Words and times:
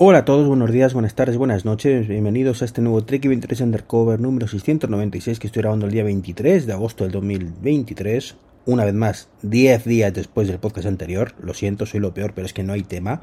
Hola 0.00 0.18
a 0.18 0.24
todos, 0.24 0.46
buenos 0.46 0.70
días, 0.70 0.94
buenas 0.94 1.16
tardes, 1.16 1.36
buenas 1.38 1.64
noches, 1.64 2.06
bienvenidos 2.06 2.62
a 2.62 2.66
este 2.66 2.80
nuevo 2.80 3.02
Trek 3.04 3.26
23 3.26 3.62
Undercover 3.62 4.20
número 4.20 4.46
696 4.46 5.40
que 5.40 5.48
estoy 5.48 5.62
grabando 5.62 5.86
el 5.86 5.92
día 5.92 6.04
23 6.04 6.68
de 6.68 6.72
agosto 6.72 7.02
del 7.02 7.12
2023. 7.14 8.36
Una 8.66 8.84
vez 8.84 8.94
más, 8.94 9.28
10 9.42 9.84
días 9.86 10.14
después 10.14 10.46
del 10.46 10.60
podcast 10.60 10.86
anterior. 10.86 11.34
Lo 11.42 11.52
siento, 11.52 11.84
soy 11.84 11.98
lo 11.98 12.14
peor, 12.14 12.32
pero 12.32 12.46
es 12.46 12.52
que 12.52 12.62
no 12.62 12.74
hay 12.74 12.82
tema. 12.82 13.22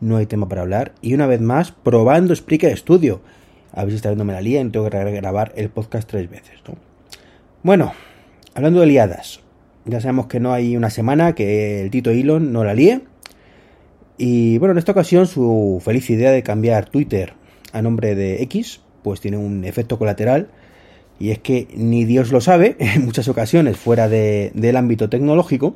No 0.00 0.18
hay 0.18 0.26
tema 0.26 0.48
para 0.48 0.62
hablar. 0.62 0.92
Y 1.02 1.14
una 1.14 1.26
vez 1.26 1.40
más, 1.40 1.72
probando 1.72 2.32
Spreaker 2.32 2.78
Studio. 2.78 3.20
A 3.72 3.82
ver 3.82 3.90
si 3.90 3.96
está 3.96 4.10
viéndome 4.10 4.34
la 4.34 4.40
lía 4.40 4.60
y 4.60 4.68
tengo 4.70 4.88
que 4.88 5.10
grabar 5.10 5.52
el 5.56 5.68
podcast 5.68 6.08
tres 6.08 6.30
veces, 6.30 6.60
¿no? 6.68 6.76
Bueno, 7.64 7.92
hablando 8.54 8.78
de 8.78 8.86
liadas. 8.86 9.40
Ya 9.84 10.00
sabemos 10.00 10.28
que 10.28 10.38
no 10.38 10.52
hay 10.52 10.76
una 10.76 10.90
semana 10.90 11.34
que 11.34 11.82
el 11.82 11.90
Tito 11.90 12.10
Elon 12.10 12.52
no 12.52 12.62
la 12.62 12.74
líe 12.74 13.02
y 14.18 14.58
bueno, 14.58 14.72
en 14.72 14.78
esta 14.78 14.92
ocasión 14.92 15.26
su 15.26 15.80
feliz 15.82 16.10
idea 16.10 16.32
de 16.32 16.42
cambiar 16.42 16.90
Twitter 16.90 17.34
a 17.72 17.82
nombre 17.82 18.14
de 18.14 18.42
X, 18.42 18.80
pues 19.02 19.20
tiene 19.20 19.36
un 19.36 19.64
efecto 19.64 19.98
colateral. 19.98 20.48
Y 21.20 21.30
es 21.30 21.38
que 21.38 21.68
ni 21.74 22.04
Dios 22.04 22.30
lo 22.30 22.40
sabe, 22.40 22.76
en 22.80 23.04
muchas 23.04 23.28
ocasiones 23.28 23.76
fuera 23.76 24.08
de, 24.08 24.52
del 24.54 24.76
ámbito 24.76 25.08
tecnológico, 25.08 25.74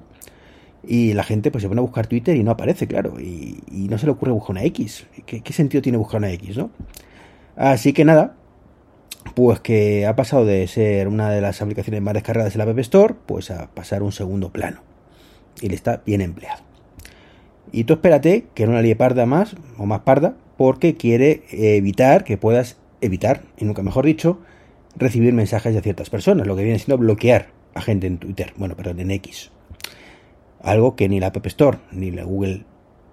y 0.84 1.14
la 1.14 1.22
gente 1.22 1.50
pues 1.52 1.62
se 1.62 1.68
pone 1.68 1.80
a 1.80 1.82
buscar 1.82 2.08
Twitter 2.08 2.36
y 2.36 2.42
no 2.42 2.50
aparece, 2.50 2.88
claro, 2.88 3.20
y, 3.20 3.60
no 3.88 3.98
se 3.98 4.06
le 4.06 4.12
ocurre 4.12 4.32
buscar 4.32 4.52
una 4.52 4.64
X. 4.64 5.06
¿Qué, 5.26 5.40
¿Qué, 5.40 5.52
sentido 5.52 5.80
tiene 5.80 5.98
buscar 5.98 6.18
una 6.18 6.32
X, 6.32 6.56
no? 6.56 6.70
Así 7.56 7.92
que 7.92 8.04
nada, 8.04 8.34
pues 9.34 9.60
que 9.60 10.06
ha 10.06 10.16
pasado 10.16 10.44
de 10.44 10.66
ser 10.66 11.08
una 11.08 11.30
de 11.30 11.40
las 11.40 11.62
aplicaciones 11.62 12.02
más 12.02 12.14
descargadas 12.14 12.54
en 12.54 12.58
la 12.58 12.70
App 12.70 12.78
Store, 12.80 13.14
pues 13.26 13.50
a 13.50 13.68
pasar 13.72 14.02
un 14.02 14.12
segundo 14.12 14.50
plano. 14.50 14.80
Y 15.60 15.68
le 15.68 15.74
está 15.74 16.02
bien 16.04 16.20
empleado. 16.20 16.71
Y 17.72 17.84
tú 17.84 17.94
espérate 17.94 18.46
que 18.54 18.66
no 18.66 18.72
la 18.72 18.82
líe 18.82 18.94
parda 18.94 19.26
más 19.26 19.56
o 19.78 19.86
más 19.86 20.00
parda 20.00 20.36
porque 20.56 20.94
quiere 20.94 21.42
evitar 21.50 22.24
que 22.24 22.36
puedas 22.36 22.76
evitar, 23.00 23.42
y 23.58 23.64
nunca 23.64 23.82
mejor 23.82 24.06
dicho, 24.06 24.38
recibir 24.94 25.32
mensajes 25.32 25.74
de 25.74 25.80
ciertas 25.80 26.10
personas, 26.10 26.46
lo 26.46 26.54
que 26.54 26.62
viene 26.62 26.78
siendo 26.78 26.98
bloquear 26.98 27.48
a 27.74 27.80
gente 27.80 28.06
en 28.06 28.18
Twitter, 28.18 28.52
bueno, 28.56 28.76
perdón, 28.76 29.00
en 29.00 29.10
X. 29.10 29.50
Algo 30.62 30.94
que 30.94 31.08
ni 31.08 31.18
la 31.18 31.28
App 31.28 31.46
Store 31.46 31.78
ni 31.90 32.10
la 32.10 32.24
Google 32.24 32.64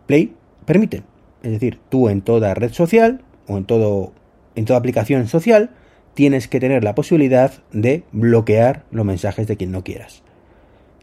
Play 0.05 0.35
permiten. 0.65 1.03
Es 1.41 1.51
decir, 1.51 1.79
tú 1.89 2.09
en 2.09 2.21
toda 2.21 2.53
red 2.53 2.73
social 2.73 3.21
o 3.47 3.57
en 3.57 3.65
todo 3.65 4.13
en 4.55 4.65
toda 4.65 4.77
aplicación 4.77 5.27
social 5.27 5.71
tienes 6.13 6.47
que 6.47 6.59
tener 6.59 6.83
la 6.83 6.95
posibilidad 6.95 7.53
de 7.71 8.03
bloquear 8.11 8.83
los 8.91 9.05
mensajes 9.05 9.47
de 9.47 9.55
quien 9.55 9.71
no 9.71 9.83
quieras. 9.83 10.21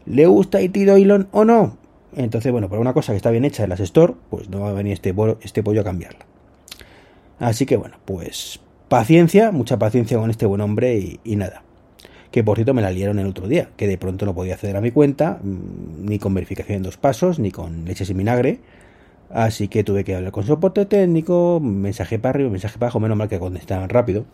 ¿Le 0.05 0.27
gusta 0.27 0.61
IT 0.61 0.77
Elon 0.77 1.27
o 1.31 1.43
no? 1.43 1.77
Entonces, 2.17 2.51
bueno, 2.51 2.67
por 2.67 2.79
una 2.79 2.93
cosa 2.93 3.13
que 3.13 3.17
está 3.17 3.29
bien 3.29 3.45
hecha 3.45 3.63
en 3.63 3.69
las 3.69 3.79
Store, 3.79 4.15
pues 4.31 4.49
no 4.49 4.61
va 4.61 4.69
a 4.69 4.73
venir 4.73 4.93
este, 4.93 5.13
este 5.41 5.61
pollo 5.61 5.81
a 5.81 5.83
cambiarla. 5.83 6.25
Así 7.39 7.67
que 7.67 7.77
bueno, 7.77 7.97
pues 8.05 8.59
paciencia, 8.89 9.51
mucha 9.51 9.77
paciencia 9.77 10.17
con 10.17 10.31
este 10.31 10.47
buen 10.47 10.61
hombre 10.61 11.19
y, 11.23 11.35
nada. 11.35 11.61
Que 12.31 12.43
por 12.43 12.57
cierto 12.57 12.73
me 12.73 12.81
la 12.81 12.89
liaron 12.89 13.19
el 13.19 13.27
otro 13.27 13.47
día, 13.47 13.69
que 13.77 13.87
de 13.87 13.99
pronto 13.99 14.25
no 14.25 14.33
podía 14.33 14.55
acceder 14.55 14.75
a 14.77 14.81
mi 14.81 14.89
cuenta, 14.89 15.39
mm, 15.43 16.05
ni 16.05 16.17
con 16.17 16.33
verificación 16.33 16.77
en 16.77 16.83
dos 16.83 16.97
pasos, 16.97 17.37
ni 17.37 17.51
con 17.51 17.85
leches 17.85 18.09
y 18.09 18.15
vinagre. 18.15 18.61
Así 19.29 19.67
que 19.67 19.83
tuve 19.83 20.03
que 20.03 20.15
hablar 20.15 20.31
con 20.31 20.43
soporte 20.43 20.87
técnico, 20.87 21.59
mensaje 21.61 22.17
para 22.17 22.31
arriba, 22.31 22.49
mensaje 22.49 22.79
para 22.79 22.87
abajo, 22.87 22.99
menos 22.99 23.17
mal 23.17 23.29
que 23.29 23.37
contestaban 23.37 23.89
rápido. 23.89 24.25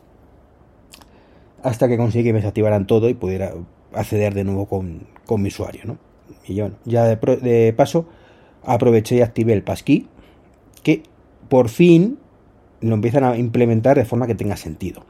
Hasta 1.63 1.89
que 1.89 1.97
conseguí 1.97 2.23
que 2.23 2.31
me 2.31 2.39
desactivaran 2.39 2.87
todo 2.87 3.09
y 3.09 3.13
pudiera 3.13 3.53
acceder 3.93 4.33
de 4.33 4.45
nuevo 4.45 4.67
con, 4.67 5.07
con 5.25 5.41
mi 5.41 5.49
usuario, 5.49 5.81
¿no? 5.83 6.12
Y 6.47 6.55
yo, 6.55 6.71
ya 6.85 7.05
de, 7.05 7.73
paso 7.75 8.05
aproveché 8.63 9.15
y 9.15 9.21
activé 9.21 9.53
el 9.53 9.63
passkey, 9.63 10.07
que 10.83 11.03
por 11.49 11.69
fin 11.69 12.17
lo 12.81 12.95
empiezan 12.95 13.23
a 13.23 13.37
implementar 13.37 13.97
de 13.97 14.05
forma 14.05 14.27
que 14.27 14.35
tenga 14.35 14.57
sentido. 14.57 15.05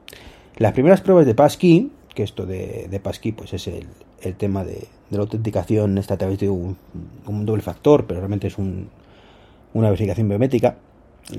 Las 0.58 0.74
primeras 0.74 1.02
pruebas 1.02 1.26
de 1.26 1.36
passkey, 1.36 1.92
que 2.14 2.24
esto 2.24 2.46
de, 2.46 2.88
de 2.90 3.00
passkey 3.00 3.32
pues 3.32 3.54
es 3.54 3.68
el, 3.68 4.36
tema 4.36 4.64
de, 4.64 4.88
la 5.10 5.20
autenticación 5.20 5.98
esta 5.98 6.16
a 6.16 6.18
través 6.18 6.40
de 6.40 6.50
un, 6.50 6.78
doble 7.26 7.62
factor, 7.62 8.06
pero 8.06 8.20
realmente 8.20 8.48
es 8.48 8.58
una 8.58 9.90
verificación 9.90 10.30
biométrica. 10.30 10.78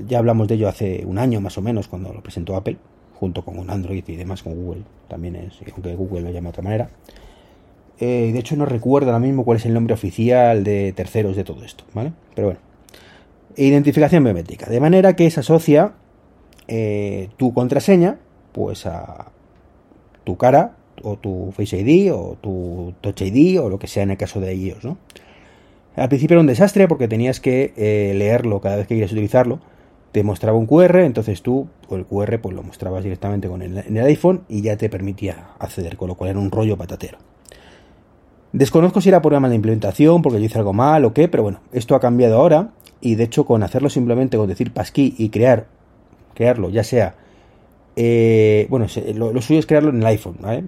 Ya 0.07 0.17
hablamos 0.17 0.47
de 0.47 0.55
ello 0.55 0.67
hace 0.67 1.03
un 1.05 1.17
año 1.17 1.39
más 1.41 1.57
o 1.57 1.61
menos 1.61 1.87
cuando 1.87 2.11
lo 2.13 2.21
presentó 2.21 2.55
Apple, 2.55 2.77
junto 3.13 3.43
con 3.43 3.69
Android 3.69 4.03
y 4.07 4.15
demás, 4.15 4.43
con 4.43 4.55
Google 4.55 4.83
también 5.07 5.35
es, 5.35 5.59
aunque 5.73 5.95
Google 5.95 6.21
lo 6.21 6.31
llama 6.31 6.47
de 6.47 6.49
otra 6.49 6.63
manera. 6.63 6.89
Eh, 7.99 8.31
de 8.33 8.39
hecho, 8.39 8.55
no 8.55 8.65
recuerdo 8.65 9.11
ahora 9.11 9.19
mismo 9.19 9.45
cuál 9.45 9.57
es 9.57 9.65
el 9.65 9.73
nombre 9.73 9.93
oficial 9.93 10.63
de 10.63 10.93
terceros 10.93 11.35
de 11.35 11.43
todo 11.43 11.63
esto, 11.63 11.85
¿vale? 11.93 12.11
Pero 12.33 12.47
bueno. 12.47 12.59
Identificación 13.57 14.23
biométrica. 14.23 14.69
De 14.69 14.81
manera 14.81 15.15
que 15.15 15.29
se 15.31 15.39
asocia 15.39 15.93
eh, 16.67 17.29
tu 17.37 17.53
contraseña, 17.53 18.17
pues 18.51 18.85
a 18.85 19.31
tu 20.25 20.35
cara, 20.35 20.75
o 21.03 21.17
tu 21.17 21.53
Face 21.55 21.79
ID, 21.79 22.13
o 22.13 22.37
tu 22.41 22.93
Touch 22.99 23.21
ID, 23.21 23.61
o 23.61 23.69
lo 23.69 23.79
que 23.79 23.87
sea 23.87 24.03
en 24.03 24.11
el 24.11 24.17
caso 24.17 24.41
de 24.41 24.53
iOS, 24.53 24.83
¿no? 24.83 24.97
Al 25.95 26.09
principio 26.09 26.35
era 26.35 26.41
un 26.41 26.47
desastre 26.47 26.89
porque 26.89 27.07
tenías 27.07 27.39
que 27.39 27.73
eh, 27.77 28.13
leerlo 28.15 28.59
cada 28.59 28.75
vez 28.75 28.87
que 28.87 28.95
querías 28.95 29.13
utilizarlo. 29.13 29.59
Te 30.11 30.23
mostraba 30.23 30.57
un 30.57 30.65
QR, 30.65 30.99
entonces 30.99 31.41
tú, 31.41 31.67
el 31.89 32.05
QR, 32.05 32.39
pues 32.41 32.53
lo 32.53 32.63
mostrabas 32.63 33.03
directamente 33.03 33.47
con 33.47 33.61
en 33.61 33.97
el 33.97 34.05
iPhone 34.05 34.43
y 34.49 34.61
ya 34.61 34.75
te 34.75 34.89
permitía 34.89 35.51
acceder, 35.59 35.95
con 35.95 36.09
lo 36.09 36.15
cual 36.15 36.31
era 36.31 36.39
un 36.39 36.51
rollo 36.51 36.77
patatero. 36.77 37.17
Desconozco 38.55 39.01
si 39.01 39.09
era 39.09 39.21
por 39.21 39.33
una 39.33 39.41
mala 39.41 39.53
implementación, 39.53 40.21
porque 40.21 40.39
yo 40.39 40.45
hice 40.45 40.57
algo 40.57 40.71
mal 40.71 41.03
o 41.03 41.13
qué, 41.13 41.27
pero 41.27 41.43
bueno, 41.43 41.59
esto 41.73 41.93
ha 41.93 41.99
cambiado 41.99 42.37
ahora 42.37 42.69
y 43.01 43.15
de 43.15 43.25
hecho 43.25 43.45
con 43.45 43.63
hacerlo 43.63 43.89
simplemente 43.89 44.37
con 44.37 44.47
decir 44.47 44.71
passkey 44.71 45.13
y 45.17 45.27
crear, 45.27 45.67
crearlo, 46.33 46.69
ya 46.69 46.85
sea, 46.85 47.15
eh, 47.97 48.65
bueno, 48.69 48.85
lo, 49.13 49.41
suyo 49.41 49.59
es 49.59 49.65
crearlo 49.65 49.89
en 49.89 49.97
el 49.97 50.05
iPhone, 50.05 50.37
¿vale? 50.39 50.63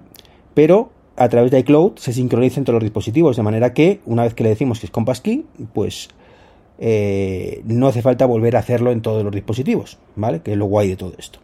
Pero 0.52 0.90
a 1.16 1.30
través 1.30 1.50
de 1.50 1.60
iCloud 1.60 1.92
se 1.96 2.12
sincroniza 2.12 2.60
entre 2.60 2.74
los 2.74 2.82
dispositivos, 2.82 3.38
de 3.38 3.42
manera 3.42 3.72
que 3.72 4.00
una 4.04 4.24
vez 4.24 4.34
que 4.34 4.42
le 4.42 4.50
decimos 4.50 4.80
que 4.80 4.84
es 4.84 4.92
con 4.92 5.06
passkey, 5.06 5.46
pues 5.72 6.10
eh, 6.78 7.62
no 7.64 7.86
hace 7.86 8.02
falta 8.02 8.26
volver 8.26 8.56
a 8.56 8.58
hacerlo 8.58 8.92
en 8.92 9.00
todos 9.00 9.24
los 9.24 9.32
dispositivos, 9.32 9.96
¿vale? 10.14 10.42
Que 10.42 10.52
es 10.52 10.58
lo 10.58 10.66
guay 10.66 10.90
de 10.90 10.96
todo 10.96 11.14
esto. 11.16 11.38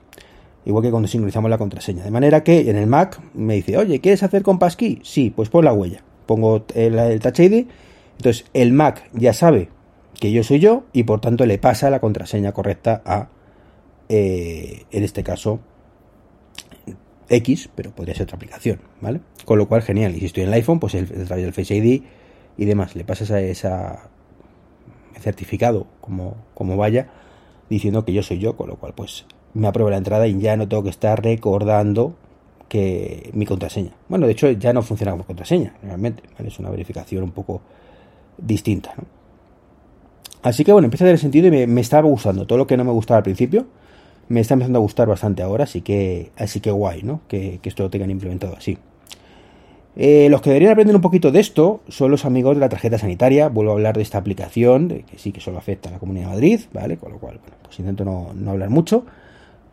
Igual 0.66 0.84
que 0.84 0.90
cuando 0.90 1.08
sincronizamos 1.08 1.48
la 1.48 1.56
contraseña. 1.56 2.04
De 2.04 2.10
manera 2.10 2.44
que 2.44 2.68
en 2.68 2.76
el 2.76 2.86
Mac 2.86 3.18
me 3.32 3.54
dice, 3.54 3.78
oye, 3.78 4.02
¿quieres 4.02 4.22
hacer 4.22 4.42
con 4.42 4.58
passkey? 4.58 5.00
Sí, 5.04 5.32
pues 5.34 5.48
pon 5.48 5.64
la 5.64 5.72
huella 5.72 6.02
pongo 6.26 6.64
el, 6.74 7.20
Touch 7.20 7.40
ID, 7.40 7.66
entonces 8.16 8.46
el 8.52 8.72
Mac 8.72 9.08
ya 9.12 9.32
sabe 9.32 9.68
que 10.18 10.32
yo 10.32 10.42
soy 10.42 10.60
yo 10.60 10.84
y 10.92 11.04
por 11.04 11.20
tanto 11.20 11.46
le 11.46 11.58
pasa 11.58 11.90
la 11.90 12.00
contraseña 12.00 12.52
correcta 12.52 13.02
a, 13.04 13.28
eh, 14.08 14.84
en 14.90 15.02
este 15.02 15.22
caso, 15.22 15.60
X, 17.28 17.70
pero 17.74 17.90
podría 17.90 18.14
ser 18.14 18.24
otra 18.24 18.36
aplicación, 18.36 18.80
¿vale? 19.00 19.20
Con 19.44 19.58
lo 19.58 19.66
cual, 19.66 19.82
genial. 19.82 20.14
Y 20.14 20.20
si 20.20 20.26
estoy 20.26 20.42
en 20.42 20.50
el 20.50 20.54
iPhone, 20.54 20.78
pues 20.78 20.94
el, 20.94 21.04
a 21.04 21.24
través 21.24 21.44
del 21.44 21.52
Face 21.52 21.74
ID 21.74 22.02
y 22.56 22.64
demás, 22.64 22.94
le 22.94 23.04
pasas 23.04 23.30
a 23.30 23.40
esa 23.40 24.10
certificado 25.20 25.86
como, 26.00 26.36
como 26.54 26.76
vaya, 26.76 27.08
diciendo 27.70 28.04
que 28.04 28.12
yo 28.12 28.22
soy 28.22 28.38
yo, 28.38 28.56
con 28.56 28.68
lo 28.68 28.76
cual, 28.76 28.92
pues 28.94 29.26
me 29.54 29.68
aprueba 29.68 29.90
la 29.90 29.96
entrada 29.96 30.26
y 30.26 30.38
ya 30.38 30.56
no 30.56 30.68
tengo 30.68 30.82
que 30.82 30.90
estar 30.90 31.22
recordando 31.22 32.14
que 32.68 33.30
mi 33.34 33.46
contraseña. 33.46 33.92
Bueno, 34.08 34.26
de 34.26 34.32
hecho 34.32 34.50
ya 34.50 34.72
no 34.72 34.82
funciona 34.82 35.12
como 35.12 35.24
contraseña, 35.24 35.74
realmente, 35.82 36.22
es 36.44 36.58
una 36.58 36.70
verificación 36.70 37.24
un 37.24 37.32
poco 37.32 37.60
distinta. 38.38 38.94
Así 40.42 40.64
que 40.64 40.72
bueno, 40.72 40.86
empieza 40.86 41.04
a 41.04 41.08
tener 41.08 41.18
sentido 41.18 41.48
y 41.48 41.66
me, 41.66 41.80
estaba 41.80 42.06
gustando. 42.06 42.46
Todo 42.46 42.58
lo 42.58 42.66
que 42.66 42.76
no 42.76 42.84
me 42.84 42.92
gustaba 42.92 43.18
al 43.18 43.22
principio, 43.24 43.66
me 44.28 44.40
está 44.40 44.54
empezando 44.54 44.78
a 44.78 44.82
gustar 44.82 45.08
bastante 45.08 45.42
ahora, 45.42 45.64
así 45.64 45.80
que, 45.80 46.32
así 46.36 46.60
que 46.60 46.70
guay, 46.70 47.02
¿no? 47.02 47.22
Que, 47.28 47.60
esto 47.62 47.82
lo 47.82 47.90
tengan 47.90 48.10
implementado 48.10 48.54
así. 48.56 48.76
Eh, 49.96 50.26
los 50.28 50.42
que 50.42 50.50
deberían 50.50 50.72
aprender 50.72 50.96
un 50.96 51.02
poquito 51.02 51.30
de 51.30 51.38
esto 51.38 51.80
son 51.88 52.10
los 52.10 52.24
amigos 52.24 52.56
de 52.56 52.60
la 52.60 52.68
tarjeta 52.68 52.98
sanitaria. 52.98 53.48
Vuelvo 53.48 53.70
a 53.70 53.74
hablar 53.74 53.96
de 53.96 54.02
esta 54.02 54.18
aplicación, 54.18 54.88
que 54.88 55.18
sí 55.18 55.32
que 55.32 55.40
solo 55.40 55.56
afecta 55.56 55.88
a 55.88 55.92
la 55.92 55.98
Comunidad 55.98 56.26
de 56.26 56.32
Madrid, 56.32 56.60
¿vale? 56.72 56.96
Con 56.98 57.12
lo 57.12 57.18
cual, 57.18 57.38
bueno, 57.40 57.56
pues 57.62 57.78
intento 57.78 58.04
no, 58.04 58.32
no 58.34 58.50
hablar 58.50 58.70
mucho. 58.70 59.06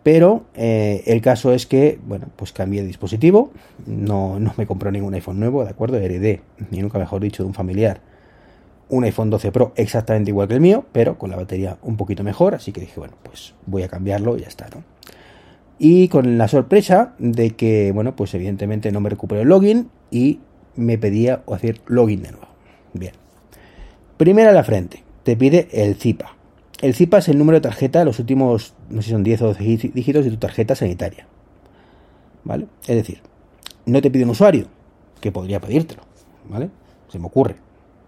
Pero 0.03 0.45
eh, 0.55 1.03
el 1.05 1.21
caso 1.21 1.53
es 1.53 1.67
que, 1.67 1.99
bueno, 2.05 2.27
pues 2.35 2.51
cambié 2.53 2.81
de 2.81 2.87
dispositivo, 2.87 3.51
no, 3.85 4.39
no 4.39 4.53
me 4.57 4.65
compró 4.65 4.91
ningún 4.91 5.13
iPhone 5.13 5.39
nuevo, 5.39 5.63
¿de 5.63 5.69
acuerdo? 5.69 5.97
Heredé, 5.97 6.41
ni 6.71 6.79
nunca 6.79 6.97
mejor 6.97 7.21
dicho, 7.21 7.43
de 7.43 7.47
un 7.47 7.53
familiar 7.53 8.01
un 8.91 9.05
iPhone 9.05 9.29
12 9.29 9.51
Pro 9.51 9.73
exactamente 9.77 10.29
igual 10.29 10.47
que 10.47 10.55
el 10.55 10.61
mío, 10.61 10.85
pero 10.91 11.17
con 11.17 11.31
la 11.31 11.37
batería 11.37 11.77
un 11.81 11.97
poquito 11.97 12.23
mejor, 12.23 12.53
así 12.53 12.71
que 12.71 12.81
dije, 12.81 12.99
bueno, 12.99 13.15
pues 13.23 13.55
voy 13.65 13.83
a 13.83 13.87
cambiarlo 13.87 14.37
y 14.37 14.41
ya 14.41 14.47
está, 14.47 14.67
¿no? 14.69 14.83
Y 15.79 16.09
con 16.09 16.37
la 16.37 16.47
sorpresa 16.47 17.15
de 17.17 17.51
que, 17.51 17.91
bueno, 17.91 18.15
pues 18.15 18.33
evidentemente 18.35 18.91
no 18.91 18.99
me 18.99 19.09
recuperó 19.09 19.41
el 19.41 19.47
login 19.47 19.89
y 20.11 20.39
me 20.75 20.97
pedía 20.97 21.41
hacer 21.51 21.81
login 21.87 22.21
de 22.21 22.31
nuevo. 22.31 22.47
Bien. 22.93 23.13
Primera 24.17 24.51
la 24.51 24.63
frente, 24.63 25.03
te 25.23 25.35
pide 25.35 25.69
el 25.71 25.95
ZIPA. 25.95 26.40
El 26.81 26.95
ZIPA 26.95 27.19
es 27.19 27.29
el 27.29 27.37
número 27.37 27.57
de 27.57 27.61
tarjeta, 27.61 28.03
los 28.03 28.17
últimos, 28.17 28.73
no 28.89 29.01
sé 29.01 29.07
si 29.07 29.11
son 29.11 29.23
10 29.23 29.43
o 29.43 29.47
12 29.47 29.63
dígitos 29.93 30.25
de 30.25 30.31
tu 30.31 30.37
tarjeta 30.37 30.75
sanitaria. 30.75 31.27
¿Vale? 32.43 32.65
Es 32.87 32.95
decir, 32.95 33.21
no 33.85 34.01
te 34.01 34.09
pide 34.09 34.23
un 34.23 34.31
usuario, 34.31 34.65
que 35.19 35.31
podría 35.31 35.59
pedírtelo, 35.59 36.01
¿vale? 36.49 36.71
Se 37.09 37.19
me 37.19 37.27
ocurre 37.27 37.57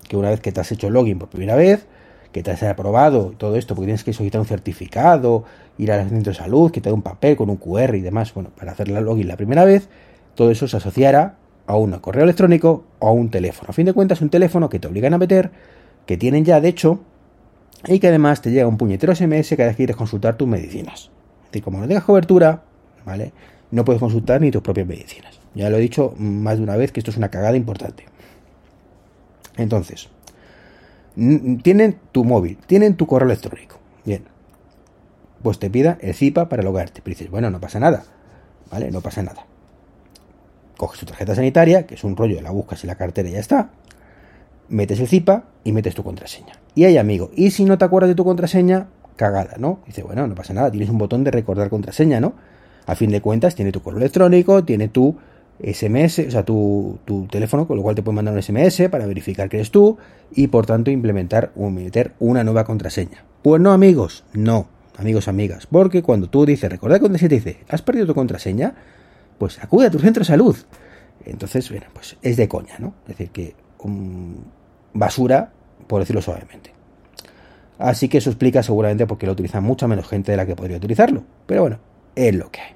que 0.08 0.18
una 0.18 0.32
vez 0.32 0.40
que 0.40 0.52
te 0.52 0.60
has 0.60 0.72
hecho 0.72 0.90
login 0.90 1.20
por 1.20 1.30
primera 1.30 1.56
vez, 1.56 1.86
que 2.32 2.42
te 2.42 2.50
has 2.50 2.64
aprobado 2.64 3.36
todo 3.38 3.58
esto, 3.58 3.76
porque 3.76 3.86
tienes 3.86 4.04
que 4.04 4.12
solicitar 4.12 4.42
un 4.42 4.48
certificado, 4.48 5.44
ir 5.78 5.92
al 5.92 6.10
centro 6.10 6.32
de 6.32 6.38
salud, 6.40 6.72
que 6.72 6.82
te 6.82 6.90
dé 6.90 6.94
un 6.94 7.04
papel 7.04 7.36
con 7.36 7.52
un 7.52 7.58
QR 7.58 7.94
y 7.94 8.02
demás, 8.02 8.34
bueno, 8.34 8.50
para 8.58 8.72
hacer 8.72 8.88
la 8.88 9.02
login 9.02 9.28
la 9.28 9.38
primera 9.38 9.66
vez, 9.66 9.88
todo 10.34 10.50
eso 10.50 10.68
se 10.68 10.78
asociará 10.78 11.36
a 11.68 11.78
un 11.78 11.92
correo 12.00 12.24
electrónico 12.24 12.86
o 12.98 13.08
a 13.08 13.12
un 13.12 13.30
teléfono. 13.30 13.70
A 13.70 13.74
fin 13.74 13.86
de 13.86 13.94
cuentas, 13.94 14.22
un 14.22 14.30
teléfono 14.30 14.68
que 14.68 14.80
te 14.80 14.88
obligan 14.88 15.14
a 15.14 15.20
meter, 15.20 15.52
que 16.08 16.18
tienen 16.18 16.44
ya, 16.44 16.60
de 16.60 16.70
hecho, 16.70 17.02
y 17.88 18.00
que 18.00 18.08
además 18.08 18.42
te 18.42 18.52
llega 18.52 18.68
un 18.68 18.78
puñetero 18.78 19.14
SMS 19.14 19.50
cada 19.50 19.68
vez 19.68 19.74
que 19.74 19.78
quieres 19.78 19.96
consultar 19.96 20.38
tus 20.38 20.48
medicinas. 20.48 21.12
Es 21.46 21.52
decir, 21.52 21.64
como 21.64 21.80
no 21.80 21.88
tengas 21.88 22.04
cobertura, 22.04 22.64
¿vale? 23.06 23.34
No 23.72 23.84
puedes 23.84 24.00
consultar 24.00 24.42
ni 24.42 24.52
tus 24.52 24.62
propias 24.62 24.88
medicinas. 24.88 25.40
Ya 25.56 25.70
lo 25.70 25.78
he 25.78 25.82
dicho 25.82 26.14
más 26.18 26.58
de 26.58 26.64
una 26.64 26.76
vez 26.76 26.92
que 26.92 27.00
esto 27.00 27.12
es 27.12 27.18
una 27.18 27.30
cagada 27.30 27.58
importante. 27.58 28.06
Entonces, 29.58 30.10
tienen 31.16 32.00
tu 32.12 32.24
móvil, 32.24 32.58
tienen 32.66 32.96
tu 32.96 33.06
correo 33.06 33.28
electrónico. 33.28 33.78
Bien. 34.06 34.24
Pues 35.42 35.60
te 35.60 35.70
pida 35.70 35.98
el 36.02 36.14
ZIPA 36.14 36.50
para 36.50 36.64
logarte. 36.64 37.02
Pero 37.04 37.16
dices, 37.16 37.30
bueno, 37.30 37.52
no 37.52 37.60
pasa 37.60 37.80
nada. 37.80 38.04
¿Vale? 38.72 38.90
No 38.92 39.02
pasa 39.02 39.22
nada. 39.22 39.46
Coges 40.78 41.00
tu 41.00 41.06
tarjeta 41.06 41.36
sanitaria, 41.36 41.86
que 41.86 41.96
es 41.96 42.04
un 42.04 42.16
rollo, 42.16 42.42
la 42.42 42.50
buscas 42.50 42.84
en 42.84 42.88
la 42.88 42.96
cartera 42.96 43.30
y 43.30 43.34
ya 43.34 43.40
está. 43.40 43.70
Metes 44.70 45.00
el 45.00 45.08
ZIPA 45.08 45.44
y 45.64 45.72
metes 45.72 45.96
tu 45.96 46.04
contraseña. 46.04 46.54
Y 46.76 46.86
hay 46.86 46.98
amigo. 46.98 47.32
Y 47.36 47.52
si 47.52 47.66
no 47.66 47.78
te 47.78 47.86
acuerdas 47.86 48.10
de 48.10 48.16
tu 48.16 48.24
contraseña, 48.24 48.88
cagada, 49.16 49.56
¿no? 49.58 49.80
Dice, 49.86 50.04
bueno, 50.04 50.28
no 50.28 50.36
pasa 50.36 50.54
nada, 50.54 50.72
tienes 50.72 50.90
un 50.90 50.98
botón 50.98 51.24
de 51.24 51.32
recordar 51.32 51.70
contraseña, 51.70 52.20
¿no? 52.20 52.34
A 52.86 52.96
fin 52.96 53.12
de 53.12 53.22
cuentas, 53.22 53.56
tiene 53.56 53.72
tu 53.72 53.82
correo 53.82 54.00
electrónico, 54.00 54.64
tiene 54.64 54.88
tu 54.88 55.16
SMS, 55.62 56.20
o 56.28 56.32
sea, 56.32 56.44
tu, 56.44 57.00
teléfono, 57.30 57.68
con 57.68 57.78
lo 57.78 57.84
cual 57.84 57.96
te 57.96 58.02
puede 58.02 58.16
mandar 58.16 58.34
un 58.34 58.42
SMS 58.42 58.90
para 58.90 59.06
verificar 59.06 59.50
que 59.50 59.58
eres 59.58 59.72
tú 59.72 59.98
y 60.34 60.48
por 60.48 60.66
tanto 60.66 60.92
implementar 60.92 61.52
o 61.56 61.70
meter 61.70 62.14
una 62.20 62.44
nueva 62.44 62.66
contraseña. 62.66 63.24
Pues 63.42 63.62
no, 63.62 63.72
amigos, 63.72 64.24
no, 64.34 64.68
amigos, 64.98 65.28
amigas, 65.28 65.68
porque 65.68 66.02
cuando 66.02 66.30
tú 66.30 66.46
dices, 66.46 66.70
recordad 66.70 67.00
cuando 67.00 67.18
se 67.18 67.30
te 67.30 67.36
dice, 67.36 67.60
¿has 67.70 67.82
perdido 67.82 68.08
tu 68.08 68.16
contraseña? 68.16 68.74
Pues 69.38 69.64
acude 69.64 69.88
a 69.88 69.92
tu 69.92 70.00
centro 70.00 70.22
de 70.22 70.26
salud. 70.26 70.56
Entonces, 71.26 71.70
bueno, 71.70 71.86
pues 71.94 72.18
es 72.22 72.36
de 72.36 72.48
coña, 72.48 72.76
¿no? 72.80 72.96
Es 73.04 73.18
decir, 73.18 73.30
que 73.30 73.56
basura, 74.94 75.52
por 75.88 76.00
decirlo 76.00 76.22
suavemente. 76.22 76.72
Así 77.80 78.08
que 78.08 78.20
eso 78.20 78.30
explica 78.30 78.64
seguramente 78.64 79.08
porque 79.08 79.26
lo 79.26 79.34
utiliza 79.34 79.60
mucha 79.62 79.88
menos 79.88 80.08
gente 80.08 80.32
de 80.32 80.38
la 80.38 80.46
que 80.46 80.56
podría 80.56 80.78
utilizarlo. 80.78 81.24
Pero 81.46 81.62
bueno, 81.62 81.80
es 82.16 82.34
lo 82.36 82.50
que 82.52 82.62
hay. 82.62 82.72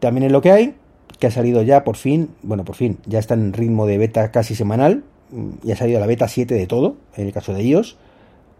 También 0.00 0.24
es 0.24 0.32
lo 0.32 0.42
que 0.42 0.50
hay 0.50 0.74
que 1.22 1.28
ha 1.28 1.30
salido 1.30 1.62
ya 1.62 1.84
por 1.84 1.94
fin, 1.94 2.30
bueno, 2.42 2.64
por 2.64 2.74
fin, 2.74 2.98
ya 3.06 3.20
está 3.20 3.34
en 3.34 3.52
ritmo 3.52 3.86
de 3.86 3.96
beta 3.96 4.32
casi 4.32 4.56
semanal, 4.56 5.04
y 5.62 5.70
ha 5.70 5.76
salido 5.76 6.00
la 6.00 6.06
beta 6.06 6.26
7 6.26 6.52
de 6.52 6.66
todo, 6.66 6.96
en 7.16 7.28
el 7.28 7.32
caso 7.32 7.54
de 7.54 7.62
iOS, 7.62 7.96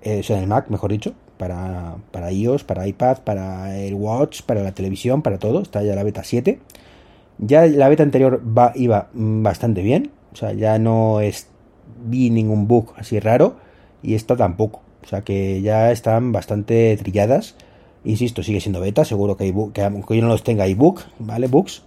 eh, 0.02 0.20
o 0.20 0.22
sea, 0.22 0.36
en 0.36 0.42
el 0.44 0.48
Mac, 0.48 0.68
mejor 0.68 0.92
dicho, 0.92 1.12
para, 1.38 1.96
para 2.12 2.30
iOS, 2.30 2.62
para 2.62 2.86
iPad, 2.86 3.18
para 3.24 3.76
el 3.76 3.94
Watch, 3.94 4.42
para 4.42 4.62
la 4.62 4.70
televisión, 4.72 5.22
para 5.22 5.38
todo, 5.38 5.60
está 5.60 5.82
ya 5.82 5.96
la 5.96 6.04
beta 6.04 6.22
7. 6.22 6.60
Ya 7.38 7.66
la 7.66 7.88
beta 7.88 8.04
anterior 8.04 8.40
va, 8.46 8.70
iba 8.76 9.08
bastante 9.12 9.82
bien, 9.82 10.12
o 10.32 10.36
sea, 10.36 10.52
ya 10.52 10.78
no 10.78 11.20
es, 11.20 11.48
vi 12.04 12.30
ningún 12.30 12.66
bug 12.68 12.92
así 12.96 13.20
raro, 13.20 13.56
y 14.02 14.14
esta 14.14 14.36
tampoco, 14.36 14.82
o 15.04 15.06
sea 15.06 15.22
que 15.22 15.62
ya 15.62 15.90
están 15.92 16.32
bastante 16.32 16.96
trilladas. 16.96 17.56
Insisto, 18.04 18.42
sigue 18.42 18.60
siendo 18.60 18.80
beta, 18.80 19.04
seguro 19.04 19.36
que, 19.36 19.44
hay 19.44 19.54
que 19.72 19.82
aunque 19.82 20.16
yo 20.16 20.22
no 20.22 20.28
los 20.28 20.42
tenga, 20.42 20.64
hay 20.64 20.74
bug, 20.74 21.00
¿vale? 21.20 21.46
Bugs, 21.46 21.84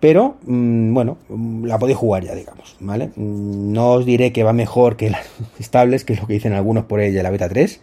pero 0.00 0.36
mm, 0.44 0.94
bueno, 0.94 1.18
mm, 1.28 1.64
la 1.64 1.78
podéis 1.78 1.98
jugar 1.98 2.24
ya, 2.24 2.34
digamos, 2.34 2.76
¿vale? 2.80 3.08
Mm, 3.16 3.72
no 3.72 3.92
os 3.94 4.06
diré 4.06 4.32
que 4.32 4.44
va 4.44 4.52
mejor 4.52 4.96
que 4.96 5.10
las 5.10 5.26
estables, 5.58 6.04
que 6.04 6.12
es 6.12 6.20
lo 6.20 6.26
que 6.26 6.34
dicen 6.34 6.52
algunos 6.52 6.84
por 6.84 7.00
ella 7.00 7.22
la 7.22 7.30
beta 7.30 7.48
3, 7.48 7.80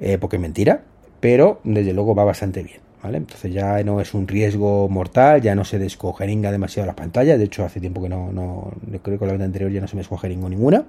eh, 0.00 0.18
porque 0.18 0.36
es 0.36 0.42
mentira, 0.42 0.82
pero 1.20 1.60
desde 1.64 1.92
luego 1.92 2.14
va 2.14 2.24
bastante 2.24 2.62
bien, 2.62 2.80
Entonces 3.04 3.52
ya 3.52 3.82
no 3.82 4.00
es 4.00 4.14
un 4.14 4.28
riesgo 4.28 4.88
mortal, 4.88 5.42
ya 5.42 5.54
no 5.54 5.64
se 5.64 5.78
descojeringa 5.78 6.52
demasiado 6.52 6.86
la 6.86 6.94
pantalla, 6.94 7.36
de 7.36 7.44
hecho 7.44 7.64
hace 7.64 7.80
tiempo 7.80 8.00
que 8.00 8.08
no, 8.08 8.32
no 8.32 8.70
creo 9.02 9.16
que 9.16 9.18
con 9.18 9.28
la 9.28 9.32
beta 9.34 9.44
anterior 9.44 9.70
ya 9.70 9.80
no 9.80 9.88
se 9.88 9.96
me 9.96 10.00
descojeringó 10.00 10.48
ninguna, 10.48 10.84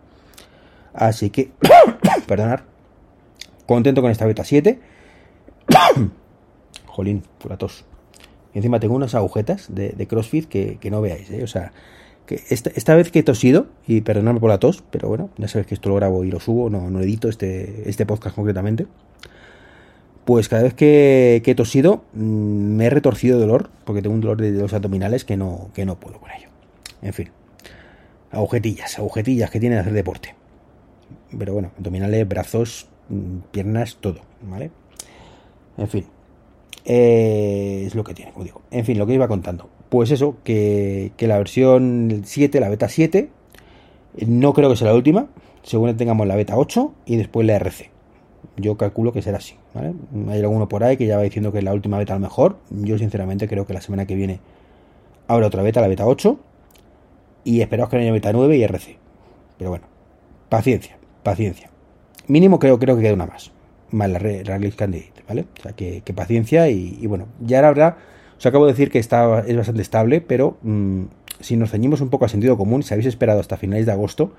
así 0.94 1.31
que, 1.31 1.51
perdonar, 2.27 2.65
contento 3.65 4.01
con 4.01 4.12
esta 4.12 4.27
beta 4.27 4.44
7, 4.44 4.80
jolín, 6.86 7.24
pura 7.39 7.57
tos. 7.57 7.83
Y 8.54 8.60
encima 8.60 8.80
tengo 8.80 8.95
unas 8.95 9.15
agujetas 9.15 9.74
de, 9.74 10.07
CrossFit 10.07 10.48
que, 10.48 10.92
no 10.92 11.01
veáis, 11.01 11.31
¿eh? 11.31 11.44
O 11.44 11.48
sea, 11.48 11.71
que 12.27 12.39
esta, 12.50 12.95
vez 12.95 13.12
que 13.12 13.19
he 13.19 13.24
tosido, 13.24 13.65
y 13.88 14.01
perdonadme 14.01 14.39
por 14.39 14.51
la 14.51 14.60
tos, 14.60 14.83
pero 14.92 15.07
bueno, 15.07 15.31
ya 15.38 15.48
sabéis 15.48 15.65
que 15.65 15.74
esto 15.74 15.89
lo 15.89 15.95
grabo 15.95 16.24
y 16.24 16.30
lo 16.30 16.39
subo, 16.39 16.69
no, 16.69 16.92
no 16.92 17.01
edito 17.01 17.27
este, 17.27 17.89
este 17.89 18.06
podcast 18.06 18.36
concretamente. 18.36 18.86
Pues 20.25 20.47
cada 20.47 20.63
vez 20.63 20.73
que, 20.73 21.41
he 21.45 21.55
tosido 21.55 22.03
mm, 22.13 22.75
me 22.75 22.85
he 22.85 22.89
retorcido 22.89 23.37
de 23.37 23.45
dolor, 23.45 23.69
porque 23.85 24.01
tengo 24.01 24.15
un 24.15 24.21
dolor 24.21 24.41
de, 24.41 24.51
los 24.51 24.73
abdominales 24.73 25.25
que 25.25 25.37
no, 25.37 25.69
que 25.73 25.85
no 25.85 25.99
puedo 25.99 26.19
con 26.19 26.31
ello. 26.31 26.49
En 27.01 27.13
fin, 27.13 27.29
agujetillas, 28.31 28.97
agujetillas 28.99 29.49
que 29.49 29.59
tienen 29.59 29.77
que 29.77 29.81
hacer 29.81 29.93
deporte. 29.93 30.35
Pero 31.37 31.53
bueno, 31.53 31.71
abdominales, 31.77 32.27
brazos, 32.27 32.87
mm, 33.09 33.37
piernas, 33.51 33.97
todo, 33.99 34.21
¿vale? 34.41 34.71
En 35.77 35.87
fin, 35.87 36.05
eh, 36.85 37.83
es 37.85 37.95
lo 37.95 38.03
que 38.03 38.13
tiene, 38.13 38.31
como 38.31 38.45
digo. 38.45 38.61
En 38.71 38.85
fin, 38.85 38.97
lo 38.97 39.07
que 39.07 39.13
iba 39.13 39.27
contando. 39.27 39.69
Pues 39.89 40.11
eso, 40.11 40.37
que, 40.43 41.11
la 41.19 41.37
versión 41.37 42.21
7, 42.25 42.59
la 42.59 42.69
beta 42.69 42.89
7, 42.89 43.29
no 44.27 44.53
creo 44.53 44.69
que 44.69 44.75
sea 44.75 44.87
la 44.87 44.95
última. 44.95 45.27
Según 45.63 45.95
tengamos 45.95 46.27
la 46.27 46.35
beta 46.35 46.57
8 46.57 46.93
y 47.05 47.15
después 47.15 47.47
la 47.47 47.55
RC. 47.55 47.92
Yo 48.57 48.77
calculo 48.77 49.11
que 49.11 49.21
será 49.21 49.37
así. 49.37 49.55
Hay 49.75 50.39
alguno 50.39 50.69
por 50.69 50.83
ahí 50.83 50.97
que 50.97 51.05
ya 51.05 51.17
va 51.17 51.23
diciendo 51.23 51.51
que 51.51 51.59
es 51.59 51.63
la 51.63 51.73
última 51.73 51.97
beta 51.97 52.13
a 52.13 52.17
lo 52.17 52.21
mejor. 52.21 52.57
Yo 52.69 52.97
sinceramente 52.97 53.47
creo 53.47 53.65
que 53.65 53.73
la 53.73 53.81
semana 53.81 54.05
que 54.05 54.15
viene 54.15 54.39
habrá 55.27 55.47
otra 55.47 55.63
beta, 55.63 55.81
la 55.81 55.88
beta 55.88 56.05
8. 56.05 56.39
Y 57.45 57.62
esperaos 57.62 57.89
que 57.89 57.97
no 57.97 58.03
haya 58.03 58.12
beta 58.12 58.31
9 58.31 58.57
y 58.57 58.63
RC. 58.63 58.97
Pero 59.57 59.69
bueno, 59.69 59.85
paciencia, 60.50 60.97
paciencia. 61.23 61.69
Mínimo 62.27 62.59
creo, 62.59 62.79
creo 62.79 62.95
que 62.95 63.01
queda 63.01 63.13
una 63.13 63.25
más. 63.25 63.51
Más 63.91 64.09
la 64.09 64.19
Release 64.19 64.77
Candidate. 64.77 65.13
¿vale? 65.27 65.45
O 65.59 65.62
sea, 65.62 65.73
que, 65.73 66.01
paciencia 66.15 66.69
y, 66.69 67.05
bueno, 67.07 67.27
ya 67.39 67.62
la 67.62 67.69
verdad, 67.69 67.95
os 68.38 68.45
acabo 68.45 68.65
de 68.65 68.73
decir 68.73 68.89
que 68.91 69.00
está, 69.00 69.43
es 69.45 69.55
bastante 69.55 69.81
estable, 69.81 70.21
pero 70.21 70.57
mm, 70.62 71.03
si 71.39 71.57
nos 71.57 71.71
ceñimos 71.71 72.01
un 72.01 72.09
poco 72.09 72.25
al 72.25 72.31
sentido 72.31 72.57
común, 72.57 72.83
si 72.83 72.93
habéis 72.93 73.07
esperado 73.07 73.39
hasta 73.39 73.57
finales 73.57 73.85
de 73.85 73.91
agosto, 73.91 74.33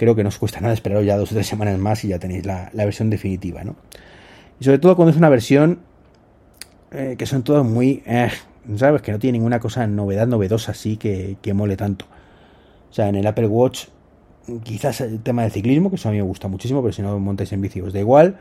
creo 0.00 0.14
que 0.14 0.22
no 0.22 0.30
os 0.30 0.38
cuesta 0.38 0.62
nada 0.62 0.72
esperar 0.72 1.04
ya 1.04 1.18
dos 1.18 1.30
o 1.30 1.34
tres 1.34 1.46
semanas 1.46 1.78
más 1.78 2.02
y 2.04 2.08
ya 2.08 2.18
tenéis 2.18 2.46
la, 2.46 2.70
versión 2.72 3.10
definitiva, 3.10 3.64
¿no? 3.64 3.76
Y 4.58 4.64
sobre 4.64 4.78
todo 4.78 4.96
cuando 4.96 5.10
es 5.10 5.18
una 5.18 5.28
versión 5.28 5.80
eh, 6.90 7.16
que 7.18 7.26
son 7.26 7.42
todos 7.42 7.66
muy... 7.66 8.02
Eh, 8.06 8.30
¿Sabes? 8.76 9.02
Que 9.02 9.12
no 9.12 9.18
tiene 9.18 9.36
ninguna 9.36 9.60
cosa 9.60 9.86
novedad, 9.86 10.26
novedosa 10.26 10.72
así 10.72 10.96
que, 10.96 11.36
que 11.42 11.52
mole 11.52 11.76
tanto. 11.76 12.06
O 12.90 12.94
sea, 12.94 13.08
en 13.08 13.16
el 13.16 13.26
Apple 13.26 13.46
Watch 13.46 13.88
quizás 14.62 15.02
el 15.02 15.20
tema 15.20 15.42
del 15.42 15.50
ciclismo, 15.50 15.90
que 15.90 15.96
eso 15.96 16.08
a 16.08 16.12
mí 16.12 16.16
me 16.16 16.22
gusta 16.22 16.48
muchísimo, 16.48 16.80
pero 16.80 16.92
si 16.94 17.02
no 17.02 17.18
montáis 17.18 17.52
en 17.52 17.60
bici 17.60 17.82
os 17.82 17.92
da 17.92 18.00
igual. 18.00 18.38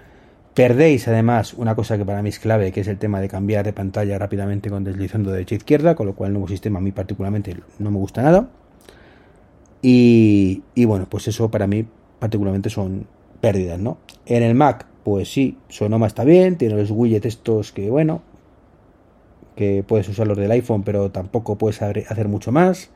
Perdéis 0.54 1.10
además 1.10 1.54
una 1.56 1.76
cosa 1.76 1.98
que 1.98 2.06
para 2.06 2.22
mí 2.22 2.30
es 2.30 2.40
clave, 2.40 2.72
que 2.72 2.80
es 2.80 2.88
el 2.88 2.98
tema 2.98 3.20
de 3.20 3.28
cambiar 3.28 3.66
de 3.66 3.74
pantalla 3.74 4.18
rápidamente 4.18 4.70
con 4.70 4.86
deslizando 4.86 5.32
de 5.32 5.38
derecha 5.38 5.56
a 5.56 5.58
izquierda, 5.58 5.96
con 5.96 6.08
lo 6.08 6.16
cual 6.16 6.30
el 6.30 6.34
nuevo 6.36 6.48
sistema 6.48 6.80
a 6.80 6.82
mí 6.82 6.94
particularmente 6.94 7.58
no 7.80 7.92
me 7.92 7.98
gusta 7.98 8.22
nada. 8.22 8.48
Y, 9.82 10.62
bueno, 10.86 11.08
pues 11.10 11.28
eso 11.28 11.50
para 11.50 11.68
mí 11.68 11.86
particularmente 12.20 12.70
son 12.70 13.08
pérdidas, 13.40 13.80
¿no? 13.80 13.98
En 14.26 14.44
el 14.44 14.56
Mac, 14.56 14.86
pues 15.04 15.32
sí, 15.32 15.58
Sonoma 15.70 16.08
está 16.08 16.24
bien, 16.24 16.58
tiene 16.58 16.76
los 16.76 16.92
widgets 16.92 17.26
estos 17.26 17.72
que, 17.72 17.90
bueno, 17.90 18.22
que 19.56 19.84
puedes 19.88 20.10
usar 20.10 20.28
los 20.28 20.38
del 20.38 20.52
iPhone, 20.52 20.84
pero 20.84 21.12
tampoco 21.12 21.58
puedes 21.58 21.82
hacer 21.82 22.28
mucho 22.28 22.52
más. 22.52 22.90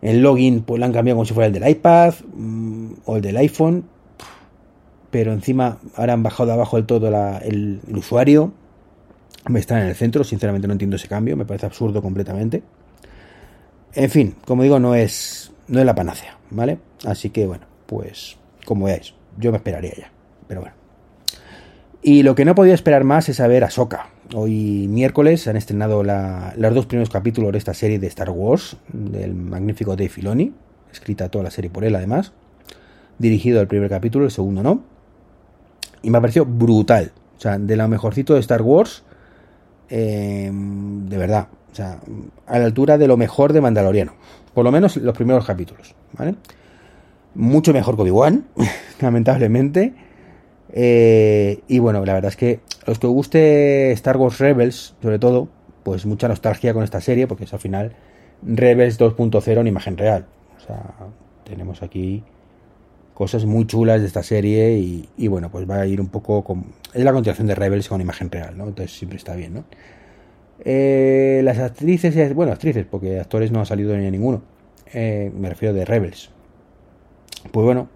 El 0.00 0.22
login, 0.22 0.62
pues 0.62 0.78
lo 0.78 0.86
han 0.86 0.92
cambiado 0.92 1.16
como 1.16 1.24
si 1.26 1.34
fuera 1.34 1.48
el 1.48 1.52
del 1.52 1.68
iPad 1.68 2.14
mm, 2.34 2.92
o 3.04 3.16
el 3.16 3.22
del 3.22 3.36
iPhone, 3.36 3.84
pero 5.10 5.32
encima 5.32 5.78
ahora 5.96 6.12
han 6.12 6.22
bajado 6.22 6.48
de 6.48 6.52
abajo 6.52 6.76
del 6.76 6.86
todo 6.86 7.08
el, 7.42 7.80
usuario. 7.94 8.52
Me 9.48 9.60
están 9.60 9.80
en 9.82 9.88
el 9.88 9.94
centro, 9.94 10.24
sinceramente 10.24 10.68
no 10.68 10.72
entiendo 10.72 10.96
ese 10.96 11.08
cambio, 11.08 11.36
me 11.36 11.44
parece 11.44 11.66
absurdo 11.66 12.02
completamente. 12.02 12.62
En 13.94 14.10
fin, 14.10 14.34
como 14.44 14.62
digo, 14.62 14.78
no 14.78 14.94
es, 14.94 15.52
no 15.66 15.80
es 15.80 15.86
la 15.86 15.94
panacea, 15.94 16.38
¿vale? 16.50 16.78
Así 17.04 17.30
que 17.30 17.46
bueno, 17.46 17.66
pues 17.86 18.36
como 18.64 18.86
veáis, 18.86 19.14
yo 19.38 19.50
me 19.50 19.56
esperaría 19.56 19.94
ya. 19.96 20.12
Pero 20.46 20.60
bueno. 20.60 20.76
Y 22.02 22.22
lo 22.22 22.34
que 22.34 22.44
no 22.44 22.54
podía 22.54 22.74
esperar 22.74 23.04
más 23.04 23.28
es 23.28 23.40
a 23.40 23.48
ver 23.48 23.64
a 23.64 23.70
Soka. 23.70 24.10
Hoy 24.34 24.86
miércoles 24.88 25.48
han 25.48 25.56
estrenado 25.56 26.02
los 26.02 26.74
dos 26.74 26.86
primeros 26.86 27.10
capítulos 27.10 27.52
de 27.52 27.58
esta 27.58 27.74
serie 27.74 27.98
de 27.98 28.06
Star 28.08 28.30
Wars, 28.30 28.76
del 28.88 29.34
magnífico 29.34 29.96
Dave 29.96 30.08
Filoni, 30.08 30.52
escrita 30.92 31.28
toda 31.28 31.44
la 31.44 31.50
serie 31.50 31.70
por 31.70 31.84
él 31.84 31.96
además, 31.96 32.32
dirigido 33.18 33.60
el 33.60 33.68
primer 33.68 33.88
capítulo, 33.88 34.26
el 34.26 34.30
segundo 34.30 34.62
no. 34.62 34.82
Y 36.02 36.10
me 36.10 36.18
ha 36.18 36.20
parecido 36.20 36.44
brutal. 36.44 37.12
O 37.36 37.40
sea, 37.40 37.58
de 37.58 37.76
lo 37.76 37.88
mejorcito 37.88 38.34
de 38.34 38.40
Star 38.40 38.62
Wars, 38.62 39.02
eh, 39.88 40.50
de 40.52 41.16
verdad. 41.16 41.48
Sea, 41.78 42.00
a 42.48 42.58
la 42.58 42.64
altura 42.64 42.98
de 42.98 43.06
lo 43.06 43.16
mejor 43.16 43.52
de 43.52 43.60
Mandaloriano. 43.60 44.14
Por 44.52 44.64
lo 44.64 44.72
menos 44.72 44.96
los 44.96 45.14
primeros 45.14 45.46
capítulos, 45.46 45.94
¿vale? 46.14 46.34
Mucho 47.36 47.72
mejor 47.72 47.94
que 47.94 48.02
Obi-Wan, 48.02 48.46
lamentablemente. 49.00 49.94
Eh, 50.72 51.60
y 51.68 51.78
bueno, 51.78 52.04
la 52.04 52.14
verdad 52.14 52.30
es 52.30 52.36
que 52.36 52.58
los 52.84 52.98
que 52.98 53.06
os 53.06 53.12
guste 53.12 53.92
Star 53.92 54.16
Wars 54.16 54.38
Rebels, 54.40 54.96
sobre 55.00 55.20
todo, 55.20 55.48
pues 55.84 56.04
mucha 56.04 56.26
nostalgia 56.26 56.74
con 56.74 56.82
esta 56.82 57.00
serie, 57.00 57.28
porque 57.28 57.44
es 57.44 57.52
al 57.52 57.60
final 57.60 57.92
Rebels 58.42 58.98
2.0 58.98 59.60
en 59.60 59.66
imagen 59.68 59.96
real. 59.96 60.26
O 60.56 60.60
sea, 60.60 60.82
tenemos 61.44 61.84
aquí 61.84 62.24
cosas 63.14 63.44
muy 63.44 63.68
chulas 63.68 64.00
de 64.00 64.08
esta 64.08 64.24
serie 64.24 64.78
y, 65.16 65.28
bueno, 65.28 65.48
pues 65.48 65.70
va 65.70 65.76
a 65.76 65.86
ir 65.86 66.00
un 66.00 66.08
poco 66.08 66.42
con... 66.42 66.64
Es 66.92 67.04
la 67.04 67.12
continuación 67.12 67.46
de 67.46 67.54
Rebels 67.54 67.88
con 67.88 68.00
imagen 68.00 68.32
real, 68.32 68.58
¿no? 68.58 68.66
Entonces 68.66 68.98
siempre 68.98 69.16
está 69.16 69.36
bien, 69.36 69.54
¿no? 69.54 69.64
Eh, 70.64 71.40
las 71.44 71.58
actrices, 71.58 72.34
bueno, 72.34 72.52
actrices, 72.52 72.86
porque 72.90 73.20
actores 73.20 73.52
no 73.52 73.60
ha 73.60 73.64
salido 73.64 73.96
ni 73.96 74.06
a 74.06 74.10
ninguno. 74.10 74.42
Eh, 74.92 75.30
me 75.36 75.48
refiero 75.48 75.74
de 75.74 75.84
Rebels. 75.84 76.30
Pues 77.52 77.64
bueno, 77.64 77.88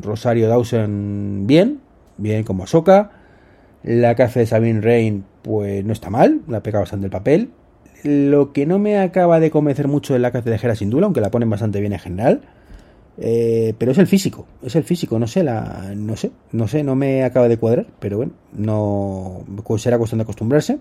Rosario 0.00 0.48
Dawson 0.48 1.46
bien, 1.46 1.80
bien 2.16 2.44
como 2.44 2.64
Ahsoka. 2.64 3.12
La 3.82 4.16
que 4.16 4.24
hace 4.24 4.40
de 4.40 4.46
Sabine 4.46 4.80
Rain, 4.80 5.24
pues 5.42 5.84
no 5.84 5.92
está 5.92 6.10
mal, 6.10 6.40
la 6.48 6.62
pega 6.62 6.80
bastante 6.80 7.06
el 7.06 7.12
papel. 7.12 7.50
Lo 8.04 8.52
que 8.52 8.66
no 8.66 8.78
me 8.78 8.98
acaba 8.98 9.40
de 9.40 9.50
convencer 9.50 9.88
mucho 9.88 10.14
es 10.14 10.20
la 10.20 10.32
que 10.32 10.38
hace 10.38 10.50
de 10.50 10.56
Hera 10.56 10.74
sin 10.74 10.90
duda, 10.90 11.04
aunque 11.04 11.20
la 11.20 11.30
ponen 11.30 11.50
bastante 11.50 11.80
bien 11.80 11.92
en 11.92 11.98
general. 11.98 12.42
Eh, 13.20 13.74
pero 13.78 13.92
es 13.92 13.98
el 13.98 14.06
físico, 14.06 14.46
es 14.62 14.76
el 14.76 14.84
físico, 14.84 15.18
no 15.18 15.26
sé, 15.26 15.42
la, 15.42 15.92
no 15.96 16.16
sé, 16.16 16.30
no 16.52 16.68
sé, 16.68 16.84
no 16.84 16.94
me 16.94 17.24
acaba 17.24 17.48
de 17.48 17.56
cuadrar, 17.56 17.86
pero 17.98 18.18
bueno, 18.18 18.32
no 18.52 19.44
será 19.76 19.98
cuestión 19.98 20.18
de 20.18 20.22
acostumbrarse. 20.22 20.78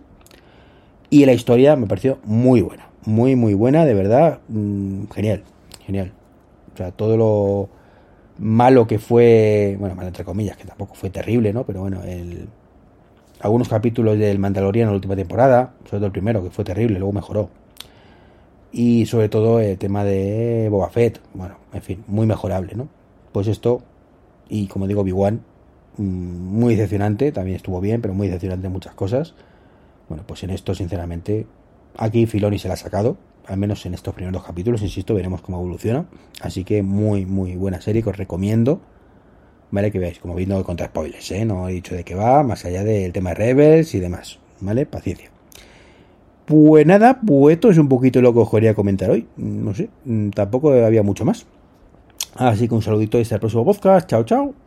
Y 1.09 1.25
la 1.25 1.33
historia 1.33 1.75
me 1.75 1.87
pareció 1.87 2.19
muy 2.25 2.61
buena, 2.61 2.89
muy, 3.05 3.35
muy 3.35 3.53
buena, 3.53 3.85
de 3.85 3.93
verdad, 3.93 4.39
mm, 4.49 5.05
genial, 5.13 5.43
genial. 5.85 6.11
O 6.73 6.77
sea, 6.77 6.91
todo 6.91 7.17
lo 7.17 7.69
malo 8.39 8.87
que 8.87 8.99
fue, 8.99 9.77
bueno, 9.79 9.95
malo 9.95 10.09
entre 10.09 10.25
comillas, 10.25 10.57
que 10.57 10.65
tampoco 10.65 10.95
fue 10.95 11.09
terrible, 11.09 11.53
¿no? 11.53 11.63
Pero 11.65 11.81
bueno, 11.81 12.03
el, 12.03 12.47
algunos 13.39 13.69
capítulos 13.69 14.17
del 14.17 14.39
Mandaloriano 14.39 14.89
en 14.89 14.93
la 14.93 14.97
última 14.97 15.15
temporada, 15.15 15.73
sobre 15.85 15.99
todo 15.99 16.05
el 16.07 16.11
primero, 16.11 16.43
que 16.43 16.49
fue 16.49 16.65
terrible, 16.65 16.99
luego 16.99 17.13
mejoró. 17.13 17.49
Y 18.71 19.05
sobre 19.05 19.29
todo 19.29 19.59
el 19.59 19.77
tema 19.77 20.03
de 20.03 20.67
Boba 20.69 20.89
Fett, 20.89 21.21
bueno, 21.33 21.55
en 21.73 21.81
fin, 21.81 22.03
muy 22.07 22.27
mejorable, 22.27 22.75
¿no? 22.75 22.89
Pues 23.31 23.47
esto, 23.47 23.81
y 24.49 24.67
como 24.67 24.87
digo, 24.87 25.01
Obi-Wan, 25.01 25.41
mm, 25.97 26.03
muy 26.03 26.75
decepcionante, 26.75 27.31
también 27.31 27.55
estuvo 27.55 27.79
bien, 27.79 28.01
pero 28.01 28.13
muy 28.13 28.27
decepcionante 28.27 28.67
en 28.67 28.73
muchas 28.73 28.93
cosas. 28.93 29.35
Bueno, 30.09 30.23
pues 30.25 30.43
en 30.43 30.51
esto, 30.51 30.73
sinceramente, 30.73 31.45
aquí 31.97 32.25
Filoni 32.25 32.59
se 32.59 32.67
la 32.67 32.75
ha 32.75 32.77
sacado, 32.77 33.17
al 33.47 33.57
menos 33.57 33.85
en 33.85 33.93
estos 33.93 34.13
primeros 34.13 34.43
capítulos, 34.43 34.81
insisto, 34.81 35.13
veremos 35.13 35.41
cómo 35.41 35.57
evoluciona. 35.57 36.05
Así 36.41 36.63
que 36.63 36.83
muy, 36.83 37.25
muy 37.25 37.55
buena 37.55 37.81
serie 37.81 38.03
que 38.03 38.09
os 38.09 38.17
recomiendo. 38.17 38.81
¿Vale? 39.69 39.91
Que 39.91 39.99
veáis, 39.99 40.19
como 40.19 40.33
viendo 40.33 40.63
contra 40.63 40.87
spoilers, 40.87 41.29
¿eh? 41.31 41.43
No 41.43 41.67
he 41.67 41.73
dicho 41.73 41.93
de 41.93 42.05
qué 42.05 42.15
va, 42.15 42.41
más 42.43 42.63
allá 42.63 42.85
del 42.85 43.11
tema 43.11 43.31
de 43.31 43.35
Rebels 43.35 43.95
y 43.95 43.99
demás. 43.99 44.39
¿Vale? 44.61 44.85
Paciencia. 44.85 45.29
Pues 46.45 46.85
nada, 46.85 47.19
pues 47.25 47.55
esto 47.55 47.69
es 47.69 47.77
un 47.77 47.89
poquito 47.89 48.21
lo 48.21 48.33
que 48.33 48.39
os 48.39 48.49
quería 48.49 48.73
comentar 48.73 49.09
hoy. 49.09 49.27
No 49.35 49.73
sé, 49.73 49.89
tampoco 50.33 50.71
había 50.71 51.03
mucho 51.03 51.25
más. 51.25 51.45
Así 52.35 52.69
que 52.69 52.75
un 52.75 52.81
saludito 52.81 53.17
y 53.17 53.23
hasta 53.23 53.35
el 53.35 53.41
próximo 53.41 53.65
podcast. 53.65 54.09
Chao, 54.09 54.23
chao. 54.23 54.57